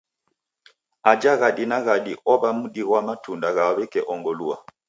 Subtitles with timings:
[1.09, 4.55] Aja ghadi na ghadi owa mdi ghwa matunda gha weke ongolua.